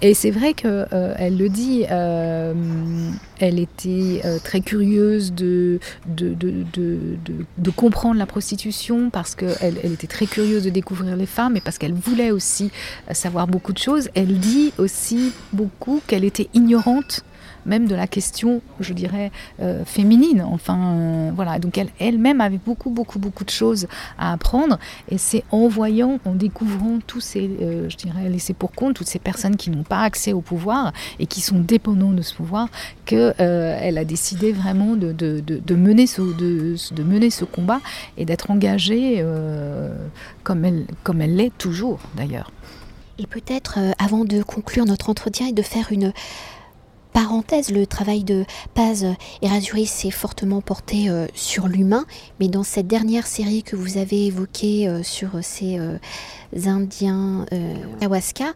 Et 0.00 0.14
c'est 0.14 0.30
vrai 0.30 0.54
qu'elle 0.54 1.36
le 1.36 1.48
dit. 1.48 1.86
Elle 3.38 3.58
était 3.58 4.22
euh, 4.24 4.38
très 4.42 4.60
curieuse 4.60 5.32
de 5.32 5.78
comprendre 7.76 8.18
la 8.18 8.26
prostitution 8.26 9.10
parce 9.10 9.34
qu'elle 9.34 9.78
elle 9.82 9.92
était 9.92 10.06
très 10.06 10.26
curieuse 10.26 10.64
de 10.64 10.70
découvrir 10.70 11.16
les 11.16 11.26
femmes 11.26 11.56
et 11.56 11.60
parce 11.60 11.78
qu'elle 11.78 11.94
voulait 11.94 12.30
aussi 12.30 12.70
euh, 13.10 13.14
savoir 13.14 13.46
beaucoup 13.46 13.72
de 13.72 13.78
choses. 13.78 14.08
Elle 14.14 14.38
dit 14.38 14.72
aussi 14.78 15.32
beaucoup 15.52 16.00
qu'elle 16.06 16.24
était 16.24 16.48
ignorante 16.54 17.24
même 17.66 17.86
de 17.86 17.94
la 17.94 18.06
question, 18.06 18.60
je 18.80 18.92
dirais, 18.92 19.30
euh, 19.60 19.84
féminine. 19.84 20.42
Enfin, 20.42 20.78
euh, 20.78 21.30
voilà. 21.34 21.58
Donc 21.58 21.78
elle, 21.78 21.88
elle-même 21.98 22.40
avait 22.40 22.60
beaucoup, 22.64 22.90
beaucoup, 22.90 23.18
beaucoup 23.18 23.44
de 23.44 23.50
choses 23.50 23.86
à 24.18 24.32
apprendre. 24.32 24.78
Et 25.08 25.18
c'est 25.18 25.44
en 25.50 25.68
voyant, 25.68 26.18
en 26.24 26.34
découvrant 26.34 26.98
tous 27.06 27.20
ces, 27.20 27.50
euh, 27.60 27.88
je 27.88 27.96
dirais, 27.96 28.28
laissés 28.28 28.54
pour 28.54 28.72
compte, 28.72 28.94
toutes 28.94 29.08
ces 29.08 29.18
personnes 29.18 29.56
qui 29.56 29.70
n'ont 29.70 29.82
pas 29.84 30.00
accès 30.00 30.32
au 30.32 30.40
pouvoir 30.40 30.92
et 31.18 31.26
qui 31.26 31.40
sont 31.40 31.58
dépendantes 31.58 32.16
de 32.16 32.22
ce 32.22 32.34
pouvoir, 32.34 32.68
qu'elle 33.04 33.34
elle 33.38 33.98
a 33.98 34.04
décidé 34.04 34.52
vraiment 34.52 34.96
de, 34.96 35.12
de, 35.12 35.40
de, 35.40 35.74
mener 35.74 36.06
ce, 36.06 36.22
de, 36.22 37.02
mener 37.02 37.30
ce 37.30 37.44
combat 37.44 37.80
et 38.16 38.24
d'être 38.24 38.50
engagée 38.50 39.24
comme 40.42 40.64
elle, 40.64 40.86
comme 41.02 41.20
elle 41.20 41.36
l'est 41.36 41.56
toujours, 41.58 42.00
d'ailleurs. 42.16 42.50
Et 43.18 43.26
peut-être, 43.26 43.78
avant 43.98 44.24
de 44.24 44.42
conclure 44.42 44.84
notre 44.84 45.10
entretien 45.10 45.48
et 45.48 45.52
de 45.52 45.62
faire 45.62 45.92
une 45.92 46.12
parenthèse, 47.12 47.70
le 47.70 47.86
travail 47.86 48.24
de 48.24 48.44
Paz 48.74 49.06
Errázuriz 49.42 49.86
s'est 49.86 50.10
fortement 50.10 50.60
porté 50.60 51.08
euh, 51.08 51.26
sur 51.34 51.68
l'humain, 51.68 52.04
mais 52.40 52.48
dans 52.48 52.62
cette 52.62 52.86
dernière 52.86 53.26
série 53.26 53.62
que 53.62 53.76
vous 53.76 53.98
avez 53.98 54.26
évoquée 54.26 54.88
euh, 54.88 55.02
sur 55.02 55.30
ces 55.42 55.78
euh, 55.78 55.98
Indiens 56.66 57.46
ayahuasca, 58.00 58.52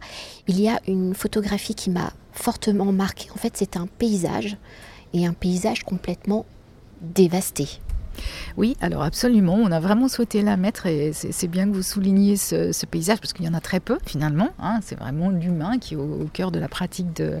il 0.47 0.59
y 0.59 0.69
a 0.69 0.79
une 0.87 1.13
photographie 1.13 1.75
qui 1.75 1.89
m'a 1.89 2.11
fortement 2.31 2.91
marqué. 2.91 3.29
En 3.33 3.37
fait, 3.37 3.53
c'est 3.55 3.75
un 3.77 3.87
paysage, 3.87 4.57
et 5.13 5.25
un 5.25 5.33
paysage 5.33 5.83
complètement 5.83 6.45
dévasté. 7.01 7.67
Oui, 8.57 8.75
alors 8.81 9.03
absolument, 9.03 9.55
on 9.55 9.71
a 9.71 9.79
vraiment 9.79 10.07
souhaité 10.07 10.41
la 10.41 10.57
mettre 10.57 10.85
et 10.85 11.11
c'est 11.13 11.47
bien 11.47 11.69
que 11.69 11.75
vous 11.75 11.83
souligniez 11.83 12.37
ce, 12.37 12.85
paysage 12.85 13.19
parce 13.19 13.33
qu'il 13.33 13.45
y 13.45 13.49
en 13.49 13.53
a 13.53 13.59
très 13.59 13.79
peu 13.79 13.97
finalement. 14.05 14.49
Hein. 14.59 14.79
c'est 14.81 14.97
vraiment 14.97 15.29
l'humain 15.29 15.77
qui 15.77 15.95
est 15.95 15.97
au, 15.97 16.27
cœur 16.31 16.51
de 16.51 16.59
la 16.59 16.67
pratique 16.67 17.13
de, 17.13 17.39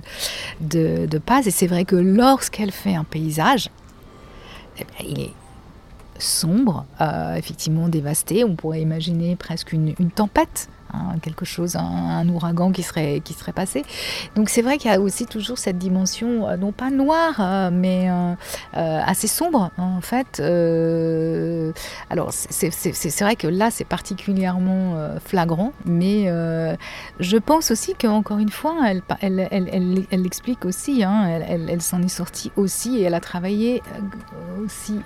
Paz 1.25 1.47
et 1.47 1.51
c'est 1.51 1.67
vrai 1.67 1.83
que 1.83 1.95
lorsqu'elle 1.95 2.71
fait 2.71 2.95
un 2.95 3.03
paysage, 3.03 3.69
eh 4.79 4.85
il 5.03 5.19
est 5.19 5.33
sombre, 6.19 6.85
euh, 7.01 7.35
effectivement 7.35 7.89
dévasté. 7.89 8.43
On 8.43 8.55
pourrait 8.55 8.81
imaginer 8.81 9.35
presque 9.35 9.73
une 9.73 10.11
tempête 10.13 10.69
Hein, 10.93 11.15
quelque 11.21 11.43
chose, 11.43 11.75
un, 11.75 12.27
ouragan 12.29 12.71
qui 12.71 12.81
serait, 12.81 13.19
qui 13.19 13.33
serait 13.33 13.51
passé. 13.51 13.83
Donc 14.35 14.49
c'est 14.49 14.61
vrai 14.61 14.77
qu'il 14.77 14.89
y 14.89 14.93
a 14.93 15.01
aussi 15.01 15.25
toujours 15.25 15.57
cette 15.57 15.77
dimension, 15.77 16.47
euh, 16.47 16.55
non 16.55 16.71
pas 16.71 16.89
noire, 16.89 17.35
euh, 17.39 17.69
mais 17.73 18.09
euh, 18.09 18.35
assez 18.73 19.27
sombre 19.27 19.71
en 19.77 19.99
fait. 19.99 20.39
alors 22.09 22.31
c'est 22.31 23.19
vrai 23.19 23.35
que 23.35 23.47
là 23.47 23.69
c'est 23.69 23.85
particulièrement 23.85 24.95
flagrant, 25.25 25.73
mais 25.85 26.25
je 27.19 27.37
pense 27.37 27.71
aussi 27.71 27.93
qu'encore 27.95 28.37
une 28.37 28.49
fois, 28.49 28.75
elle, 28.87 29.01
elle, 29.21 29.47
elle, 29.51 30.05
elle, 30.09 30.21
l'explique 30.21 30.65
aussi, 30.65 31.03
hein, 31.03 31.27
elle, 31.27 31.81
s'en 31.81 32.01
est 32.01 32.07
sortie 32.07 32.51
aussi 32.55 32.97
et 32.97 33.03
elle 33.03 33.13
a 33.13 33.19
travaillé 33.19 33.81
aussi 34.63 34.99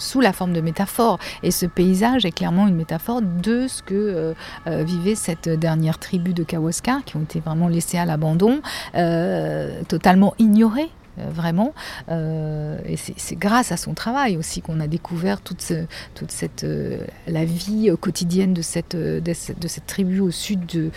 sous 0.00 0.20
la 0.20 0.32
forme 0.32 0.52
de 0.52 0.60
métaphore. 0.60 1.18
Et 1.42 1.50
ce 1.50 1.66
paysage 1.66 2.24
est 2.24 2.32
clairement 2.32 2.66
une 2.66 2.74
métaphore 2.74 3.22
de 3.22 3.68
ce 3.68 3.82
que 3.82 3.94
euh, 3.94 4.34
euh, 4.66 4.82
vivait 4.82 5.14
cette 5.14 5.48
dernière 5.48 5.98
tribu 5.98 6.34
de 6.34 6.42
Kawaskar, 6.42 7.04
qui 7.04 7.16
ont 7.16 7.22
été 7.22 7.40
vraiment 7.40 7.68
laissés 7.68 7.98
à 7.98 8.04
l'abandon, 8.04 8.60
euh, 8.94 9.82
totalement 9.88 10.34
ignorés 10.38 10.90
vraiment. 11.34 11.74
et 12.08 12.96
c'est 12.96 13.36
grâce 13.36 13.72
à 13.72 13.76
son 13.76 13.92
travail 13.92 14.38
aussi 14.38 14.62
qu'on 14.62 14.80
a 14.80 14.86
découvert 14.86 15.42
toute, 15.42 15.72
toute 16.14 16.30
cette, 16.30 16.64
la 17.26 17.44
vie 17.44 17.90
quotidienne 18.00 18.54
de 18.54 18.62
cette, 18.62 18.96
de 18.96 19.32
cette, 19.34 19.86
tribu 19.86 20.20
au 20.20 20.30
sud 20.30 20.64
de, 20.64 20.90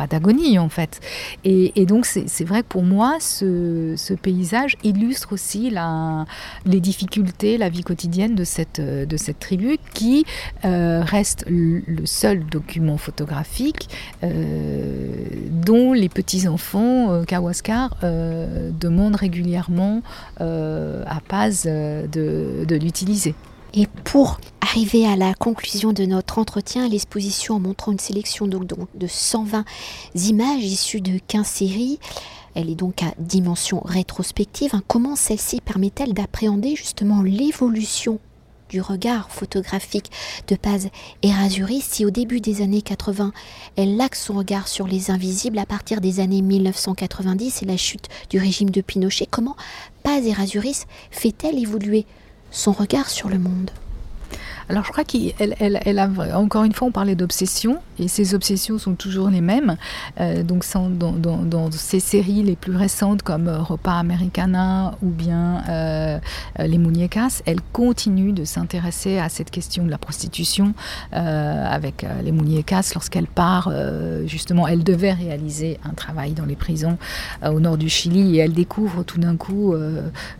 Patagonie 0.00 0.58
en 0.58 0.70
fait. 0.70 0.98
Et, 1.44 1.84
donc 1.84 2.06
c'est 2.06 2.44
vrai 2.44 2.62
que 2.62 2.68
pour 2.68 2.84
moi, 2.84 3.18
ce, 3.20 4.14
paysage 4.14 4.76
illustre 4.82 5.34
aussi 5.34 5.68
la, 5.68 6.24
les 6.64 6.80
difficultés, 6.80 7.58
la 7.58 7.68
vie 7.68 7.82
quotidienne 7.82 8.34
de 8.34 8.44
cette, 8.44 8.80
de 8.80 9.16
cette 9.18 9.38
tribu 9.38 9.76
qui 9.92 10.24
euh, 10.64 11.02
reste 11.04 11.44
le 11.48 12.06
seul 12.06 12.46
document 12.46 12.96
photographique 12.96 13.90
euh, 14.24 15.26
dont 15.50 15.92
les 15.92 16.08
petits-enfants 16.08 17.12
euh, 17.12 17.24
Kawaskar 17.24 17.96
demandent 18.00 19.16
régulièrement 19.16 20.00
à 20.38 21.20
Paz 21.28 21.64
de 21.64 22.76
l'utiliser. 22.76 23.34
Et 23.74 23.86
pour 24.04 24.40
arriver 24.60 25.06
à 25.06 25.16
la 25.16 25.34
conclusion 25.34 25.92
de 25.92 26.04
notre 26.04 26.38
entretien, 26.38 26.88
l'exposition 26.88 27.56
en 27.56 27.60
montrant 27.60 27.92
une 27.92 27.98
sélection 27.98 28.46
de 28.46 29.06
120 29.06 29.64
images 30.14 30.64
issues 30.64 31.00
de 31.00 31.18
15 31.26 31.46
séries, 31.46 31.98
elle 32.54 32.68
est 32.68 32.74
donc 32.74 33.02
à 33.02 33.12
dimension 33.18 33.80
rétrospective. 33.84 34.74
Hein. 34.74 34.82
Comment 34.88 35.14
celle-ci 35.14 35.60
permet-elle 35.60 36.14
d'appréhender 36.14 36.74
justement 36.74 37.22
l'évolution 37.22 38.18
du 38.68 38.80
regard 38.80 39.30
photographique 39.30 40.10
de 40.46 40.54
Paz 40.54 40.88
Errázuriz 41.22 41.82
si 41.82 42.04
au 42.04 42.10
début 42.10 42.40
des 42.40 42.62
années 42.62 42.82
80, 42.82 43.32
elle 43.76 44.00
axe 44.00 44.24
son 44.24 44.34
regard 44.34 44.68
sur 44.68 44.86
les 44.86 45.10
invisibles 45.10 45.58
à 45.58 45.66
partir 45.66 46.00
des 46.00 46.20
années 46.20 46.42
1990 46.42 47.62
et 47.62 47.66
la 47.66 47.76
chute 47.76 48.08
du 48.30 48.38
régime 48.38 48.70
de 48.70 48.80
Pinochet, 48.80 49.26
comment 49.28 49.56
Paz 50.04 50.24
Errázuriz 50.24 50.86
fait-elle 51.10 51.58
évoluer 51.58 52.06
son 52.50 52.72
regard 52.72 53.10
sur 53.10 53.28
le 53.28 53.38
monde 53.38 53.70
alors 54.70 54.84
je 54.84 54.92
crois 54.92 55.02
qu'elle 55.02 55.56
elle, 55.58 55.98
a, 55.98 56.08
encore 56.36 56.62
une 56.62 56.72
fois, 56.72 56.86
on 56.86 56.92
parlait 56.92 57.16
d'obsession, 57.16 57.80
et 57.98 58.06
ces 58.06 58.34
obsessions 58.34 58.78
sont 58.78 58.94
toujours 58.94 59.28
les 59.28 59.40
mêmes. 59.40 59.76
Euh, 60.20 60.44
donc 60.44 60.64
dans, 60.72 61.12
dans, 61.12 61.38
dans, 61.38 61.70
ces 61.72 61.98
séries 61.98 62.44
les 62.44 62.54
plus 62.54 62.76
récentes 62.76 63.22
comme 63.22 63.48
euh, 63.48 63.58
Repas 63.58 63.98
Americana 63.98 64.94
ou 65.02 65.08
bien 65.08 65.64
euh, 65.68 66.18
Les 66.58 66.78
Muñecas, 66.78 67.42
elle 67.46 67.60
continue 67.72 68.32
de 68.32 68.44
s'intéresser 68.44 69.18
à 69.18 69.28
cette 69.28 69.50
question 69.50 69.84
de 69.84 69.90
la 69.90 69.98
prostitution 69.98 70.74
avec 71.12 72.06
Les 72.22 72.32
Muñecas 72.32 72.92
lorsqu'elle 72.94 73.26
part, 73.26 73.72
justement, 74.26 74.68
elle 74.68 74.84
devait 74.84 75.12
réaliser 75.12 75.78
un 75.84 75.94
travail 75.94 76.32
dans 76.32 76.46
les 76.46 76.56
prisons 76.56 76.96
au 77.44 77.60
nord 77.60 77.76
du 77.76 77.88
Chili 77.88 78.36
et 78.36 78.40
elle 78.40 78.52
découvre 78.52 79.02
tout 79.02 79.18
d'un 79.18 79.36
coup 79.36 79.74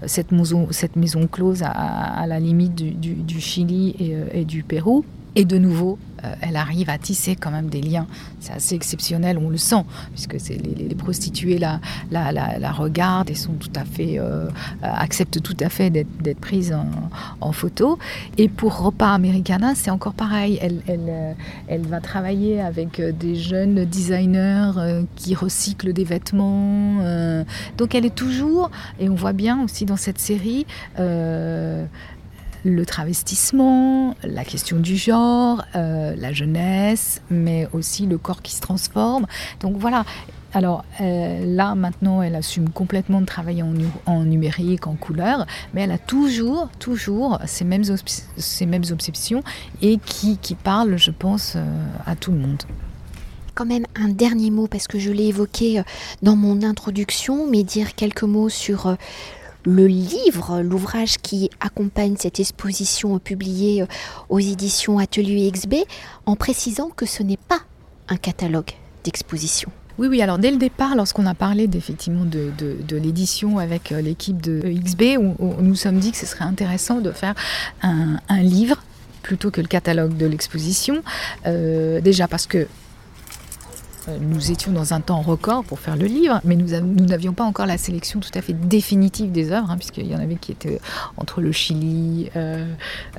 cette, 0.06 0.32
maison, 0.32 0.68
cette 0.70 0.96
maison 0.96 1.26
close 1.26 1.62
à, 1.62 2.25
la 2.26 2.38
limite 2.38 2.75
du, 2.75 2.92
du, 2.92 3.40
Chili 3.40 3.94
et 3.99 4.16
et 4.32 4.44
du 4.44 4.62
Pérou. 4.62 5.04
Et 5.36 5.44
de 5.44 5.58
nouveau, 5.58 5.96
euh, 6.24 6.34
elle 6.40 6.56
arrive 6.56 6.90
à 6.90 6.98
tisser 6.98 7.36
quand 7.36 7.52
même 7.52 7.68
des 7.68 7.80
liens. 7.80 8.06
C'est 8.40 8.52
assez 8.52 8.74
exceptionnel, 8.74 9.38
on 9.38 9.48
le 9.48 9.58
sent, 9.58 9.84
puisque 10.12 10.36
les, 10.48 10.94
prostituées 10.96 11.58
la, 11.58 11.80
regardent 12.72 13.30
et 13.30 13.34
sont 13.34 13.52
tout 13.52 13.70
à 13.76 13.84
fait, 13.84 14.18
euh, 14.18 14.48
acceptent 14.82 15.40
tout 15.40 15.56
à 15.60 15.68
fait 15.68 15.90
d'être 15.90 16.40
prises 16.40 16.76
en, 17.40 17.52
photo. 17.52 17.98
Et 18.38 18.48
pour 18.48 18.78
Repas 18.78 19.12
Americana, 19.12 19.74
c'est 19.74 19.90
encore 19.90 20.14
pareil. 20.14 20.58
Elle, 21.68 21.82
va 21.82 22.00
travailler 22.00 22.60
avec 22.60 23.00
des 23.00 23.34
jeunes 23.34 23.84
designers 23.84 24.72
qui 25.16 25.34
recyclent 25.34 25.92
des 25.92 26.04
vêtements. 26.04 27.44
donc 27.76 27.94
elle 27.94 28.06
est 28.06 28.14
toujours, 28.14 28.70
et 29.00 29.08
on 29.08 29.14
voit 29.14 29.32
bien 29.32 29.62
aussi 29.64 29.84
dans 29.84 29.96
cette 29.96 30.18
série, 30.18 30.64
le 32.64 32.84
travestissement, 32.84 34.14
la 34.22 34.44
question 34.44 34.78
du 34.78 34.96
genre, 34.96 35.64
euh, 35.74 36.14
la 36.16 36.32
jeunesse, 36.32 37.20
mais 37.30 37.68
aussi 37.72 38.06
le 38.06 38.18
corps 38.18 38.42
qui 38.42 38.54
se 38.54 38.60
transforme. 38.60 39.26
Donc 39.60 39.76
voilà. 39.76 40.04
Alors 40.52 40.84
euh, 41.00 41.44
là, 41.44 41.74
maintenant, 41.76 42.22
elle 42.22 42.34
assume 42.34 42.70
complètement 42.70 43.20
de 43.20 43.26
travailler 43.26 43.62
en, 44.06 44.24
numérique, 44.24 44.86
en 44.88 44.94
couleur, 44.94 45.46
mais 45.74 45.82
elle 45.82 45.92
a 45.92 45.98
toujours, 45.98 46.68
toujours 46.80 47.38
ces 47.46 47.64
mêmes, 47.64 47.84
obsessions 48.90 49.44
et 49.80 49.98
qui, 49.98 50.38
qui 50.38 50.56
parlent, 50.56 50.96
je 50.96 51.12
pense, 51.12 51.54
euh, 51.54 51.64
à 52.06 52.16
tout 52.16 52.32
le 52.32 52.38
monde 52.38 52.62
quand 53.52 53.66
même 53.66 53.84
un 53.94 54.08
dernier 54.08 54.50
mot 54.50 54.68
parce 54.68 54.86
que 54.86 54.98
je 54.98 55.10
l'ai 55.10 55.26
évoqué 55.26 55.82
dans 56.22 56.34
mon 56.34 56.62
introduction, 56.62 57.46
mais 57.46 57.62
dire 57.62 57.94
quelques 57.94 58.22
mots 58.22 58.48
sur 58.48 58.96
le 59.64 59.86
livre, 59.86 60.60
l'ouvrage 60.62 61.18
qui 61.18 61.50
accompagne 61.60 62.16
cette 62.18 62.40
exposition 62.40 63.18
publiée 63.18 63.82
euh, 63.82 63.86
aux 64.28 64.38
éditions 64.38 64.98
Atelier 64.98 65.50
XB, 65.50 65.74
en 66.26 66.36
précisant 66.36 66.88
que 66.88 67.06
ce 67.06 67.22
n'est 67.22 67.36
pas 67.36 67.60
un 68.08 68.16
catalogue 68.16 68.70
d'exposition. 69.04 69.70
Oui, 69.98 70.08
oui, 70.08 70.22
alors 70.22 70.38
dès 70.38 70.50
le 70.50 70.56
départ, 70.56 70.96
lorsqu'on 70.96 71.26
a 71.26 71.34
parlé 71.34 71.68
effectivement 71.74 72.24
de, 72.24 72.50
l'édition 72.96 73.58
avec 73.58 73.92
euh, 73.92 74.00
l'équipe 74.00 74.40
de 74.40 74.60
XB, 74.60 75.18
on, 75.18 75.60
nous 75.60 75.74
sommes 75.74 75.98
dit 75.98 76.10
que 76.10 76.16
ce 76.16 76.26
serait 76.26 76.44
intéressant 76.44 77.00
de 77.00 77.12
faire 77.12 77.34
un, 77.82 78.18
livre 78.40 78.82
plutôt 79.22 79.50
que 79.50 79.60
le 79.60 79.66
catalogue 79.66 80.16
de 80.16 80.24
l'exposition. 80.24 81.02
Euh, 81.46 82.00
déjà 82.00 82.28
parce 82.28 82.46
que 82.46 82.66
nous 84.20 84.50
étions 84.50 84.72
dans 84.72 84.94
un 84.94 85.00
temps 85.00 85.20
record 85.20 85.64
pour 85.64 85.78
faire 85.78 85.96
le 85.96 86.06
livre, 86.06 86.40
mais 86.44 86.56
nous 86.56 87.06
n'avions 87.06 87.32
pas 87.32 87.44
encore 87.44 87.66
la 87.66 87.78
sélection 87.78 88.20
tout 88.20 88.30
à 88.34 88.42
fait 88.42 88.52
définitive 88.52 89.32
des 89.32 89.52
œuvres, 89.52 89.70
hein, 89.70 89.76
puisqu'il 89.76 90.06
y 90.06 90.14
en 90.14 90.20
avait 90.20 90.36
qui 90.36 90.52
étaient 90.52 90.80
entre 91.16 91.40
le 91.40 91.52
Chili, 91.52 92.30
euh, 92.36 92.66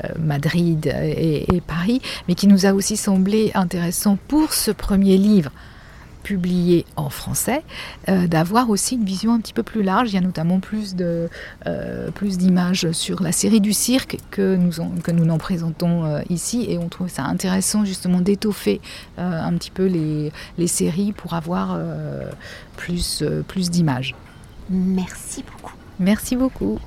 euh, 0.03 0.09
Madrid 0.19 0.87
et, 0.87 1.61
Paris, 1.65 2.01
mais 2.27 2.35
qui 2.35 2.47
nous 2.47 2.65
a 2.65 2.73
aussi 2.73 2.97
semblé 2.97 3.51
intéressant 3.53 4.17
pour 4.27 4.53
ce 4.53 4.71
premier 4.71 5.17
livre 5.17 5.51
publié 6.21 6.85
en 6.95 7.09
français, 7.09 7.63
euh, 8.09 8.27
d'avoir 8.27 8.69
aussi 8.69 8.95
une 8.95 9.05
vision 9.05 9.33
un 9.33 9.39
petit 9.39 9.53
peu 9.53 9.63
plus 9.63 9.83
large. 9.83 10.11
Il 10.11 10.15
y 10.15 10.17
a 10.17 10.21
notamment 10.21 10.59
plus 10.59 10.95
de 10.95 11.29
euh, 11.67 12.11
plus 12.11 12.37
d'images 12.37 12.91
sur 12.91 13.21
la 13.21 13.31
série 13.31 13.61
du 13.61 13.73
cirque 13.73 14.17
que 14.29 14.55
nous 14.55 14.71
que 15.03 15.11
nous 15.11 15.29
en 15.29 15.37
présentons 15.37 16.05
euh, 16.05 16.21
ici, 16.29 16.65
et 16.69 16.77
on 16.77 16.89
trouve 16.89 17.09
ça 17.09 17.23
intéressant 17.23 17.85
justement 17.85 18.21
d'étoffer 18.21 18.81
un 19.17 19.53
petit 19.53 19.71
peu 19.71 19.85
les, 19.85 20.31
les, 20.57 20.67
séries 20.67 21.11
pour 21.11 21.33
avoir 21.33 21.77
plus 22.77 23.23
plus 23.47 23.69
d'images. 23.69 24.15
Merci 24.69 25.43
beaucoup. 25.43 25.75
Merci 25.99 26.35
beaucoup. 26.35 26.79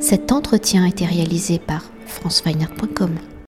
Cet 0.00 0.32
entretien 0.32 0.84
a 0.84 0.88
été 0.88 1.04
réalisé 1.04 1.58
par 1.58 1.82
franceweiner.com. 2.06 3.33